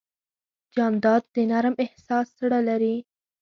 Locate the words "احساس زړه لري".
1.83-2.95